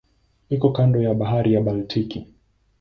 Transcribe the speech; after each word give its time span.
Iko 0.49 0.69
kando 0.71 1.01
ya 1.01 1.13
Bahari 1.13 1.53
ya 1.53 1.61
Baltiki. 1.61 2.19